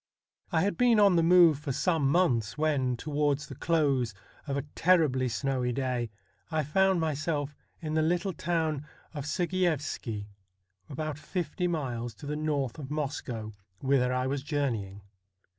[0.51, 4.15] I had been on the move for some months, when, towards the close
[4.47, 6.09] of a terribly snowy day,
[6.49, 8.83] I found myself in the little town
[9.13, 10.25] of Sergiyevski,
[10.89, 14.25] about fifty miles to the north of Moscow, 26 STORIES WEIRD AND WONDERFUL whither I
[14.25, 15.01] was journeying.